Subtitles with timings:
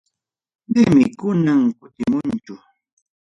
[0.71, 2.55] Maymi kunan kutimunchu.